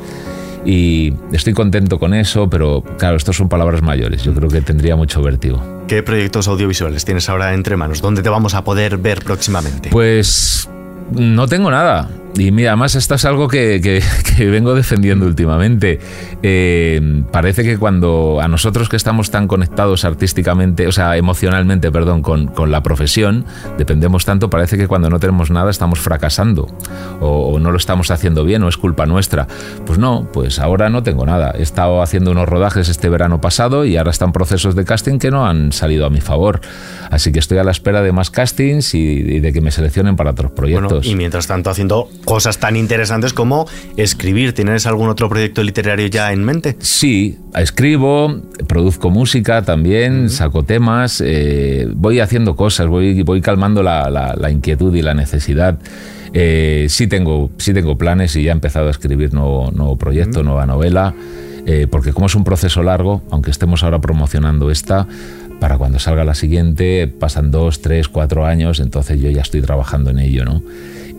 y 0.66 1.14
estoy 1.32 1.54
contento 1.54 2.00
con 2.00 2.14
eso, 2.14 2.50
pero 2.50 2.84
claro, 2.98 3.18
estos 3.18 3.36
son 3.36 3.50
palabras 3.50 3.82
mayores. 3.82 4.24
Yo 4.24 4.34
creo 4.34 4.50
que 4.50 4.62
tendría 4.62 4.96
mucho 4.96 5.22
vértigo. 5.22 5.62
¿Qué 5.88 6.04
proyectos 6.04 6.48
audiovisuales 6.48 7.04
tienes 7.06 7.30
ahora 7.30 7.54
entre 7.54 7.76
manos? 7.76 8.02
¿Dónde 8.02 8.22
te 8.22 8.30
vamos 8.30 8.54
a 8.54 8.64
poder 8.64 8.98
ver 8.98 9.24
próximamente? 9.24 9.90
Pues 9.90 10.70
no 11.12 11.48
tengo 11.48 11.70
nada. 11.70 12.10
Y 12.36 12.52
mira, 12.52 12.72
además 12.72 12.96
esto 12.96 13.14
es 13.16 13.26
algo 13.26 13.48
que, 13.50 14.02
vengo 14.40 14.74
defendiendo 14.74 15.26
últimamente. 15.26 16.00
Eh, 16.42 17.24
parece 17.32 17.64
que 17.64 17.78
cuando 17.78 18.40
a 18.42 18.48
nosotros 18.48 18.90
que 18.90 18.96
estamos 18.96 19.30
tan 19.30 19.48
conectados 19.48 20.04
artísticamente, 20.06 20.88
o 20.88 20.92
sea, 20.92 21.16
emocionalmente, 21.18 21.92
perdón, 21.92 22.22
con, 22.22 22.52
la 22.72 22.82
profesión, 22.82 23.46
dependemos 23.78 24.26
tanto, 24.26 24.50
parece 24.50 24.78
que 24.78 24.88
cuando 24.88 25.10
no 25.10 25.20
tenemos 25.20 25.52
nada 25.52 25.70
estamos 25.70 26.00
fracasando 26.00 26.68
o, 27.20 27.60
no 27.60 27.72
lo 27.72 27.78
estamos 27.78 28.10
haciendo 28.10 28.44
bien 28.44 28.64
o 28.64 28.70
es 28.70 28.78
culpa 28.78 29.06
nuestra. 29.06 29.48
Pues 29.86 30.00
no, 30.00 30.28
pues 30.34 30.60
ahora 30.60 30.90
no 30.90 31.04
tengo 31.04 31.26
nada. 31.26 31.54
He 31.58 31.62
estado 31.62 32.02
haciendo 32.02 32.32
unos 32.32 32.48
rodajes 32.48 32.90
este 32.90 33.10
verano 33.10 33.42
pasado 33.42 33.86
y 33.86 33.98
ahora 33.98 34.12
están 34.12 34.32
procesos 34.32 34.76
de 34.76 34.86
casting 34.86 35.20
que 35.20 35.30
no 35.30 35.46
han 35.46 35.72
salido 35.72 36.06
a 36.06 36.10
mi 36.10 36.22
favor. 36.22 36.62
Así 37.12 37.32
que 37.32 37.40
estoy 37.40 37.60
a 37.60 37.64
la 37.64 37.72
espera 37.72 38.02
de 38.02 38.12
más 38.12 38.32
castings 38.32 38.96
y, 38.96 39.40
de 39.40 39.54
que 39.54 39.62
me 39.62 39.72
seleccionen 39.72 40.16
para 40.16 40.32
otros 40.32 40.52
proyectos. 40.52 41.06
y 41.06 41.16
mientras 41.16 41.48
tanto 41.48 41.70
haciendo 41.70 42.10
cosas 42.26 42.58
tan 42.58 42.76
interesantes 42.76 43.34
como 43.34 43.68
escribir. 43.98 44.54
¿Tienes 44.54 44.86
algún 44.86 45.10
otro 45.10 45.30
proyecto 45.30 45.64
literario 45.64 46.08
ya 46.08 46.32
en 46.32 46.44
mente? 46.44 46.76
Sí, 46.80 47.38
escribo, 47.56 48.42
produzco 48.68 49.10
música 49.10 49.62
también, 49.64 50.30
saco 50.30 50.64
temas, 50.64 51.22
eh, 51.26 51.88
voy 51.94 52.20
haciendo 52.20 52.56
cosas, 52.56 52.88
voy, 52.88 53.22
voy 53.24 53.42
calmando 53.42 53.84
la, 53.84 54.50
inquietud 54.52 54.96
y 54.96 55.02
la 55.02 55.14
necesidad. 55.14 55.78
Eh, 56.34 56.88
sí, 56.90 57.08
tengo, 57.08 57.52
sí 57.58 57.74
tengo 57.74 57.98
planes 57.98 58.36
y 58.36 58.44
ya 58.44 58.52
he 58.52 58.54
empezado 58.54 58.88
a 58.88 58.92
escribir 58.92 59.34
nuevo, 59.34 59.72
nuevo 59.72 59.98
proyecto, 59.98 60.44
nueva 60.44 60.66
novela. 60.66 61.14
Eh, 61.66 61.88
porque 61.90 62.12
como 62.12 62.26
es 62.26 62.36
un 62.36 62.44
proceso 62.44 62.84
largo, 62.84 63.22
aunque 63.32 63.50
estemos 63.50 63.84
ahora 63.84 64.02
promocionando 64.02 64.70
esta, 64.70 65.08
para 65.62 65.78
cuando 65.78 65.98
salga 65.98 66.26
la 66.26 66.36
siguiente 66.36 67.08
pasan 67.08 67.50
dos, 67.50 67.82
tres, 67.82 68.10
cuatro 68.10 68.46
años, 68.46 68.82
entonces 68.82 69.22
yo 69.22 69.30
ya 69.30 69.42
estoy 69.42 69.62
trabajando 69.62 70.10
en 70.10 70.20
ello, 70.20 70.44
¿no? 70.44 70.62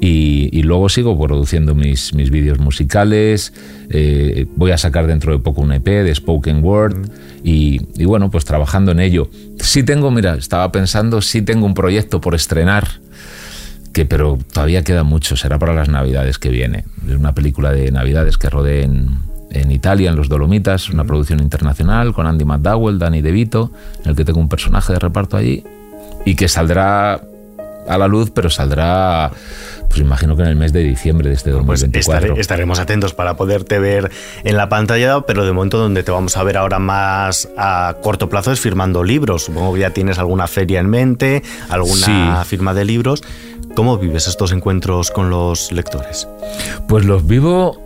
Y, 0.01 0.63
luego 0.63 0.89
sigo 0.89 1.19
produciendo 1.19 1.75
mis, 1.75 2.15
mis 2.15 2.31
vídeos 2.31 2.59
musicales, 2.59 3.53
eh, 3.91 4.47
voy 4.57 4.71
a 4.71 4.79
sacar 4.79 5.07
dentro 5.07 5.33
de 5.33 5.39
poco 5.39 5.63
un 5.63 5.73
EP 5.73 5.85
de 5.85 6.15
Spoken 6.15 6.63
Word 6.63 7.09
y, 7.43 7.79
bueno, 8.05 8.31
pues 8.31 8.45
trabajando 8.45 8.93
en 8.93 9.01
ello. 9.01 9.31
Sí 9.61 9.83
tengo, 9.83 10.11
mira, 10.11 10.35
estaba 10.35 10.71
pensando, 10.73 11.23
sí 11.23 11.43
tengo 11.43 11.67
un 11.67 11.75
proyecto 11.75 12.21
por 12.21 12.35
estrenar, 12.35 12.89
que 13.93 14.05
pero 14.05 14.39
todavía 14.53 14.83
queda 14.83 15.05
mucho, 15.05 15.37
será 15.37 15.59
para 15.59 15.73
las 15.73 15.89
navidades 15.89 16.39
que 16.39 16.51
viene. 16.51 16.85
Es 17.09 17.15
una 17.15 17.35
película 17.35 17.73
de 17.73 17.91
navidades 17.91 18.37
que 18.37 18.51
rodé 18.51 18.83
en, 18.83 19.09
en 19.51 19.71
Italia, 19.71 20.11
en 20.11 20.17
los 20.17 20.29
Dolomitas, 20.29 20.91
una 20.91 21.05
producción 21.05 21.41
internacional 21.41 22.13
con 22.13 22.27
Andy 22.27 22.45
McDowell, 22.45 22.99
Danny 22.99 23.23
DeVito, 23.23 23.73
en 24.03 24.11
el 24.11 24.17
que 24.17 24.25
tengo 24.25 24.41
un 24.41 24.49
personaje 24.49 24.93
de 24.93 24.99
reparto 24.99 25.37
allí 25.37 25.65
y 26.25 26.35
que 26.35 26.49
saldrá 26.49 27.21
a 27.89 27.99
la 27.99 28.09
luz, 28.09 28.31
pero 28.31 28.51
saldrá, 28.51 29.31
pues 29.95 30.05
imagino 30.05 30.35
que 30.35 30.43
en 30.43 30.49
el 30.49 30.57
mes 30.57 30.73
de 30.73 30.83
diciembre 30.83 31.29
de 31.29 31.37
este 31.37 31.51
2024. 31.51 32.31
Pues 32.31 32.41
estaremos 32.41 32.81
atentos 32.81 33.15
para 33.15 33.37
poderte 33.37 33.79
ver 33.79 34.11
en 34.43 34.57
la 34.57 34.69
pantalla, 34.69 35.21
pero 35.21 35.45
de 35.45 35.53
momento 35.53 35.79
donde 35.79 36.03
te 36.03 36.11
vamos 36.11 36.37
a 36.37 36.43
ver 36.43 36.57
ahora 36.57 36.81
más 36.81 37.49
a 37.57 37.95
corto 38.03 38.29
plazo 38.29 38.51
es 38.51 38.59
firmando 38.59 39.05
libros. 39.05 39.45
Supongo 39.45 39.75
que 39.75 39.81
ya 39.81 39.91
tienes 39.91 40.19
alguna 40.19 40.49
feria 40.49 40.81
en 40.81 40.91
mente, 40.91 41.45
alguna 41.69 42.45
firma 42.45 42.75
de 42.75 42.85
libros. 42.85 43.23
¿Cómo 43.77 43.97
vives 43.97 44.27
estos 44.27 44.51
encuentros 44.51 45.13
con 45.13 45.31
los 45.31 45.71
lectores? 45.71 46.27
Pues 46.89 47.05
los 47.05 47.25
vivo, 47.25 47.81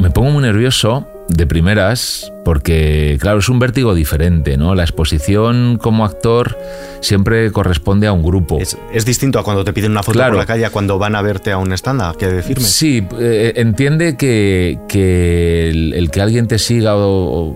me 0.00 0.10
pongo 0.10 0.30
muy 0.30 0.42
nervioso 0.42 1.06
de 1.28 1.46
primeras, 1.46 2.32
porque 2.44 3.18
claro, 3.20 3.40
es 3.40 3.48
un 3.50 3.58
vértigo 3.58 3.94
diferente, 3.94 4.56
¿no? 4.56 4.74
La 4.74 4.82
exposición 4.82 5.78
como 5.80 6.04
actor 6.06 6.56
siempre 7.04 7.52
corresponde 7.52 8.06
a 8.06 8.12
un 8.12 8.22
grupo. 8.22 8.58
Es, 8.58 9.04
distinto 9.04 9.38
a 9.38 9.44
cuando 9.44 9.64
te 9.64 9.72
piden 9.72 9.92
una 9.92 10.02
foto 10.02 10.18
por 10.18 10.36
la 10.36 10.46
calle, 10.46 10.64
a 10.64 10.70
cuando 10.70 10.98
van 10.98 11.14
a 11.14 11.22
verte 11.22 11.52
a 11.52 11.58
un 11.58 11.72
stand 11.72 12.16
que 12.16 12.26
decirme. 12.26 12.64
Sí, 12.64 13.06
eh, 13.20 13.52
entiende 13.56 14.16
que, 14.16 14.78
el, 15.70 16.10
que 16.10 16.20
alguien 16.20 16.48
te 16.48 16.58
siga 16.58 16.94
o, 16.96 17.54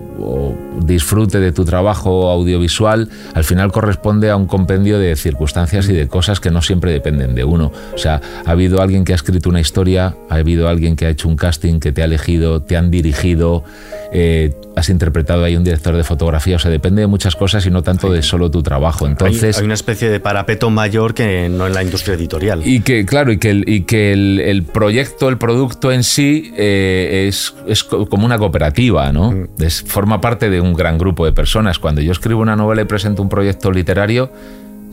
disfrute 0.83 1.39
de 1.39 1.51
tu 1.51 1.65
trabajo 1.65 2.29
audiovisual 2.29 3.09
al 3.33 3.43
final 3.43 3.71
corresponde 3.71 4.29
a 4.29 4.35
un 4.35 4.45
compendio 4.45 4.97
de 4.97 5.15
circunstancias 5.15 5.89
y 5.89 5.93
de 5.93 6.07
cosas 6.07 6.39
que 6.39 6.51
no 6.51 6.61
siempre 6.61 6.91
dependen 6.91 7.35
de 7.35 7.43
uno. 7.43 7.71
O 7.93 7.97
sea, 7.97 8.21
ha 8.45 8.51
habido 8.51 8.81
alguien 8.81 9.03
que 9.03 9.13
ha 9.13 9.15
escrito 9.15 9.49
una 9.49 9.59
historia, 9.59 10.15
ha 10.29 10.35
habido 10.35 10.69
alguien 10.69 10.95
que 10.95 11.05
ha 11.05 11.09
hecho 11.09 11.27
un 11.27 11.35
casting, 11.35 11.79
que 11.79 11.91
te 11.91 12.01
ha 12.01 12.05
elegido, 12.05 12.61
te 12.61 12.77
han 12.77 12.91
dirigido. 12.91 13.63
Eh, 14.11 14.53
has 14.75 14.89
interpretado 14.89 15.43
ahí 15.43 15.55
un 15.55 15.63
director 15.63 15.95
de 15.95 16.03
fotografía, 16.03 16.55
o 16.55 16.59
sea, 16.59 16.71
depende 16.71 17.01
de 17.01 17.07
muchas 17.07 17.35
cosas 17.35 17.65
y 17.65 17.71
no 17.71 17.83
tanto 17.83 18.11
de 18.11 18.21
solo 18.21 18.49
tu 18.49 18.63
trabajo. 18.63 19.05
Entonces, 19.05 19.38
hay, 19.43 19.63
una 19.63 19.73
especie 19.73 20.09
de 20.09 20.19
parapeto 20.19 20.69
mayor 20.69 21.13
que 21.13 21.49
no 21.49 21.67
en 21.67 21.73
la 21.73 21.83
industria 21.83 22.15
editorial. 22.15 22.61
Y 22.65 22.81
que, 22.81 23.05
claro, 23.05 23.31
y 23.31 23.37
que 23.37 23.49
el, 23.51 23.63
y 23.67 23.81
que 23.81 24.13
el, 24.13 24.63
proyecto, 24.63 25.29
el 25.29 25.37
producto 25.37 25.91
en 25.91 26.03
sí 26.03 26.53
eh, 26.57 27.27
es, 27.27 27.53
es, 27.67 27.83
como 27.83 28.25
una 28.25 28.37
cooperativa, 28.37 29.11
¿no? 29.11 29.31
Mm. 29.31 29.47
Es, 29.59 29.83
forma 29.83 30.21
parte 30.21 30.49
de 30.49 30.61
un 30.61 30.73
gran 30.73 30.97
grupo 30.97 31.25
de 31.25 31.31
personas. 31.31 31.79
Cuando 31.79 32.01
yo 32.01 32.11
escribo 32.11 32.41
una 32.41 32.55
novela 32.55 32.81
y 32.81 32.85
presento 32.85 33.21
un 33.21 33.29
proyecto 33.29 33.71
literario, 33.71 34.31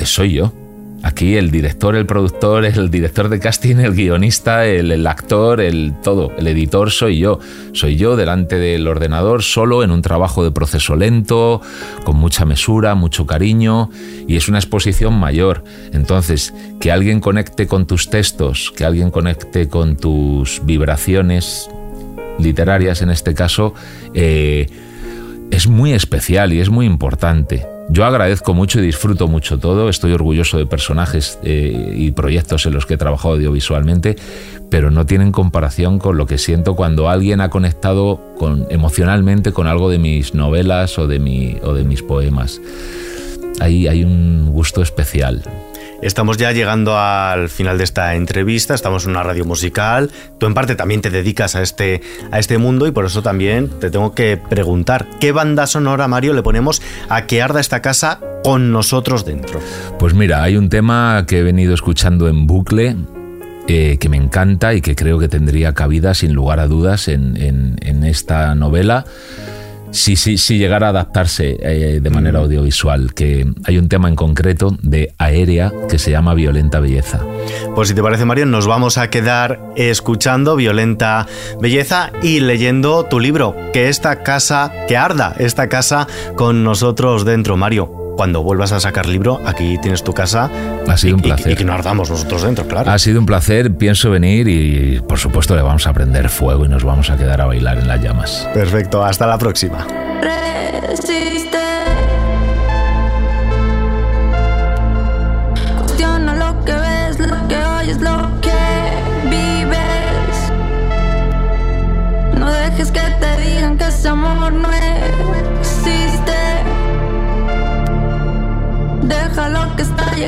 soy 0.05 0.35
yo. 0.35 0.53
Aquí 1.07 1.37
el 1.37 1.53
director, 1.53 1.95
el 1.95 2.05
productor, 2.05 2.65
el 2.65 2.91
director 2.91 3.29
de 3.29 3.39
casting, 3.39 3.77
el 3.77 3.95
guionista, 3.95 4.67
el, 4.67 5.07
actor, 5.07 5.61
el 5.61 5.95
todo, 6.03 6.33
el 6.37 6.49
editor 6.49 6.91
soy 6.91 7.19
yo. 7.19 7.39
Soy 7.75 7.95
yo 7.95 8.17
delante 8.17 8.57
del 8.57 8.89
ordenador, 8.89 9.45
solo 9.45 9.85
en 9.85 9.93
un 9.93 10.03
trabajo 10.03 10.43
de 10.43 10.51
proceso 10.51 10.97
lento, 10.97 11.63
con 12.03 12.17
mucha 12.17 12.45
mesura, 12.45 12.97
mucho 12.97 13.25
cariño, 13.25 13.89
y 14.27 14.35
es 14.35 14.49
una 14.49 14.59
exposición 14.59 15.15
mayor. 15.15 15.63
Entonces, 15.93 16.53
que 16.81 16.91
alguien 16.91 17.21
conecte 17.21 17.69
con 17.69 17.87
tus 17.87 18.11
textos, 18.11 18.73
que 18.77 18.85
alguien 18.85 19.13
conecte 19.13 19.69
con 19.69 19.97
tus 19.97 20.61
vibraciones 20.65 21.71
literarias 22.41 23.01
en 23.01 23.11
este 23.11 23.33
caso, 23.33 23.75
eh, 24.13 24.67
es 25.53 25.69
muy 25.69 25.93
especial 25.93 26.53
y 26.53 26.59
es 26.59 26.69
muy 26.69 26.85
importante. 26.85 27.76
Yo 27.89 28.05
agradezco 28.05 28.53
mucho 28.53 28.81
y 28.81 28.83
disfruto 28.83 29.29
mucho 29.29 29.59
todo, 29.59 29.89
estoy 29.89 30.13
orgulloso 30.13 30.59
de 30.59 30.67
personajes 30.67 31.39
eh, 31.45 31.95
y 31.97 32.11
proyectos 32.11 32.67
en 32.67 32.75
los 32.75 32.85
que 32.85 32.95
he 32.95 32.97
trabajado 32.97 33.35
audiovisualmente, 33.35 34.17
pero 34.71 34.91
no 34.91 35.07
tienen 35.07 35.31
comparación 35.31 35.99
con 35.99 36.17
lo 36.17 36.27
que 36.27 36.37
siento 36.37 36.75
cuando 36.75 37.09
alguien 37.09 37.41
ha 37.41 37.49
conectado 37.49 38.21
con, 38.39 38.67
emocionalmente 38.71 39.53
con 39.53 39.69
algo 39.69 39.89
de 39.89 39.99
mis 39.99 40.35
novelas 40.35 40.99
o 40.99 41.07
de, 41.07 41.21
mi, 41.21 41.57
o 41.63 41.75
de 41.75 41.85
mis 41.85 42.03
poemas. 42.03 42.61
Ahí 43.61 43.87
hay 43.87 44.03
un 44.05 44.51
gusto 44.51 44.83
especial. 44.83 45.43
Estamos 46.03 46.37
ya 46.37 46.53
llegando 46.53 46.99
al 46.99 47.49
final 47.49 47.79
de 47.79 47.85
esta 47.85 48.15
entrevista, 48.15 48.75
estamos 48.75 49.05
en 49.05 49.13
una 49.13 49.23
radio 49.23 49.45
musical, 49.45 50.11
tú 50.39 50.47
en 50.47 50.55
parte 50.55 50.75
también 50.75 51.01
te 51.01 51.11
dedicas 51.11 51.57
a 51.57 51.63
este, 51.63 52.03
a 52.31 52.39
este 52.39 52.59
mundo 52.59 52.87
y 52.87 52.91
por 52.91 53.07
eso 53.07 53.23
también 53.23 53.71
te 53.81 53.91
tengo 53.91 54.15
que 54.15 54.37
preguntar, 54.37 55.07
¿qué 55.21 55.33
banda 55.33 55.67
sonora, 55.67 56.07
Mario, 56.07 56.35
le 56.35 56.43
ponemos 56.43 56.83
a 57.09 57.27
que 57.27 57.41
arda 57.41 57.61
esta 57.61 57.81
casa 57.81 58.21
con 58.45 58.73
nosotros 58.73 59.25
dentro? 59.25 59.61
Pues 59.99 60.13
mira, 60.13 60.43
hay 60.43 60.57
un 60.57 60.69
tema 60.69 61.25
que 61.27 61.39
he 61.39 61.43
venido 61.43 61.73
escuchando 61.73 62.29
en 62.29 62.47
bucle, 62.47 62.97
eh, 63.67 63.97
que 63.99 64.09
me 64.09 64.19
encanta 64.19 64.75
y 64.75 64.83
que 64.83 64.95
creo 64.95 65.19
que 65.19 65.29
tendría 65.29 65.73
cabida 65.73 66.15
sin 66.15 66.35
lugar 66.35 66.61
a 66.61 66.67
dudas 66.67 67.09
en, 67.09 67.37
en 67.81 68.05
esta 68.05 68.55
novela 68.55 69.07
si, 69.97 70.17
si, 70.17 70.39
si 70.39 70.59
llegara 70.59 70.89
a 70.89 70.91
adaptarse 70.91 71.57
eh, 71.61 72.01
de 72.01 72.11
manera 72.11 72.41
audiovisual, 72.41 73.15
que 73.15 73.47
hay 73.65 73.79
un 73.79 73.89
tema 73.89 74.09
en 74.09 74.15
concreto 74.15 74.77
de 74.83 75.15
aérea 75.19 75.73
que 75.89 75.99
se 75.99 76.11
llama 76.11 76.35
Violenta 76.35 76.81
Belleza. 76.81 77.21
Pues 77.75 77.89
si 77.89 77.95
te 77.95 78.03
parece, 78.03 78.25
Mario, 78.25 78.47
nos 78.47 78.67
vamos 78.67 78.99
a 78.99 79.09
quedar 79.09 79.61
escuchando 79.77 80.55
Violenta 80.57 81.27
Belleza 81.61 82.13
y 82.23 82.41
leyendo 82.41 83.05
tu 83.05 83.21
libro, 83.21 83.57
que 83.73 83.89
esta 83.89 84.23
casa, 84.23 84.73
que 84.87 84.97
arda 84.97 85.35
esta 85.39 85.69
casa 85.69 86.07
con 86.37 86.63
nosotros 86.63 87.25
dentro, 87.25 87.57
Mario 87.57 87.96
cuando 88.17 88.43
vuelvas 88.43 88.73
a 88.73 88.81
sacar 88.81 89.07
libro, 89.07 89.41
aquí 89.45 89.79
tienes 89.79 90.03
tu 90.03 90.13
casa. 90.13 90.51
Ha 90.89 90.97
sido 90.97 91.17
un 91.17 91.23
placer. 91.23 91.53
Y, 91.53 91.57
que 91.57 91.65
no 91.65 91.73
ardamos 91.73 92.11
nosotros 92.11 92.43
dentro, 92.43 92.67
claro. 92.67 92.91
Ha 92.91 92.99
sido 92.99 93.21
un 93.21 93.27
placer, 93.27 93.75
pienso 93.77 94.11
venir 94.11 94.49
y 94.49 95.01
por 95.01 95.19
supuesto 95.19 95.55
le 95.55 95.63
vamos 95.63 95.87
a 95.87 95.93
prender 95.93 96.29
fuego 96.29 96.65
y 96.65 96.69
nos 96.69 96.85
vamos 96.85 97.11
a 97.11 97.17
quedar 97.17 97.41
a 97.41 97.47
bailar 97.47 97.79
en 97.79 97.89
las 97.89 98.01
llamas. 98.01 98.49
Perfecto, 98.53 99.05
hasta 99.05 99.27
la 99.27 99.39
próxima. 99.39 99.87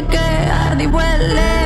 Que 0.06 0.16
arde 0.16 0.84
y 0.84 0.86
huele 0.86 1.57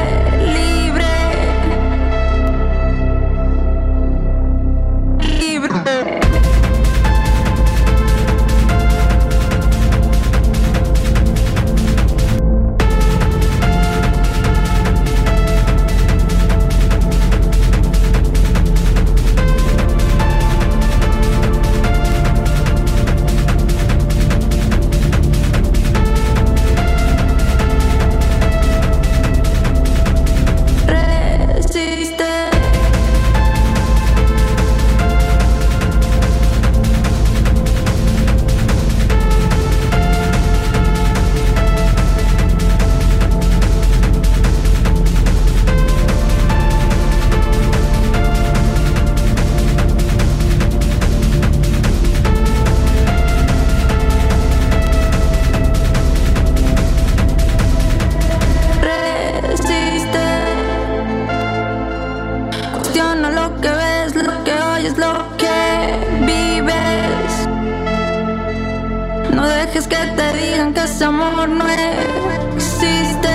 amor 71.04 71.48
no 71.48 71.66
existe. 71.68 73.34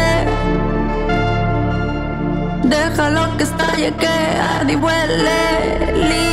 Déjalo 2.63 3.37
que 3.37 3.43
estalle, 3.43 3.93
que 3.95 4.07
arde 4.07 4.73
y 4.73 4.75
huele 4.75 5.93
libre. 6.09 6.26